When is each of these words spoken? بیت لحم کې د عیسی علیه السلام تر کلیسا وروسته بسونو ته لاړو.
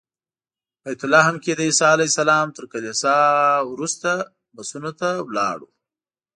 بیت 0.83 1.01
لحم 1.13 1.35
کې 1.43 1.51
د 1.55 1.59
عیسی 1.67 1.85
علیه 1.93 2.09
السلام 2.11 2.47
تر 2.55 2.63
کلیسا 2.73 3.17
وروسته 3.71 4.09
بسونو 4.55 4.91
ته 4.99 5.09
لاړو. 5.35 5.67